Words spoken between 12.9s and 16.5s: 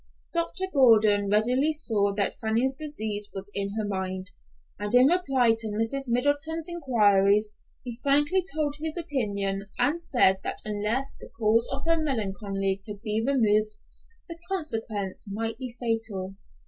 be removed, the consequence might be fatal.